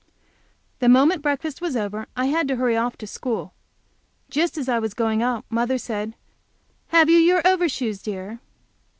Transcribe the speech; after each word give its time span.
The 0.79 0.89
moment 0.89 1.21
breakfast 1.21 1.61
was 1.61 1.75
over 1.77 2.07
I 2.17 2.25
had 2.25 2.47
to 2.47 2.55
hurry 2.55 2.75
off 2.75 2.97
to 2.97 3.05
school. 3.05 3.53
Just 4.31 4.57
as 4.57 4.67
I 4.67 4.79
was 4.79 4.95
going 4.95 5.21
out 5.21 5.45
mother 5.47 5.77
said, 5.77 6.15
"Have 6.87 7.07
you 7.07 7.19
your 7.19 7.43
overshoes, 7.45 8.01
dear?" 8.01 8.39